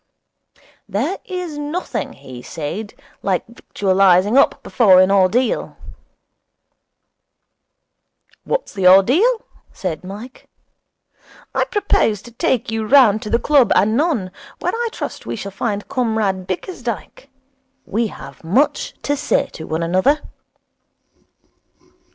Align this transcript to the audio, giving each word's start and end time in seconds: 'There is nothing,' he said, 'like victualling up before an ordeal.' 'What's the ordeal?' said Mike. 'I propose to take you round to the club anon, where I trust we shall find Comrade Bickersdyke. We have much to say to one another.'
'There 0.89 1.19
is 1.25 1.59
nothing,' 1.59 2.13
he 2.13 2.41
said, 2.41 2.95
'like 3.21 3.45
victualling 3.47 4.35
up 4.35 4.63
before 4.63 4.99
an 4.99 5.11
ordeal.' 5.11 5.77
'What's 8.43 8.73
the 8.73 8.87
ordeal?' 8.87 9.45
said 9.71 10.03
Mike. 10.03 10.47
'I 11.53 11.65
propose 11.65 12.23
to 12.23 12.31
take 12.31 12.71
you 12.71 12.83
round 12.87 13.21
to 13.21 13.29
the 13.29 13.37
club 13.37 13.71
anon, 13.75 14.31
where 14.57 14.73
I 14.73 14.87
trust 14.91 15.27
we 15.27 15.35
shall 15.35 15.51
find 15.51 15.87
Comrade 15.87 16.47
Bickersdyke. 16.47 17.29
We 17.85 18.07
have 18.07 18.43
much 18.43 18.95
to 19.03 19.15
say 19.15 19.51
to 19.53 19.65
one 19.65 19.83
another.' 19.83 20.21